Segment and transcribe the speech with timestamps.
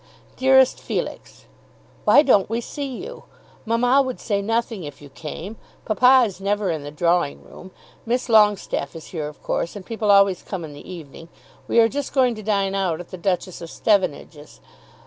[0.37, 1.45] DEAREST FELIX,
[2.05, 3.25] Why don't we see you?
[3.67, 5.57] Mamma would say nothing if you came.
[5.85, 7.69] Papa is never in the drawing room.
[8.03, 11.29] Miss Longestaffe is here of course, and people always come in in the evening.
[11.67, 14.59] We are just going to dine out at the Duchess of Stevenage's.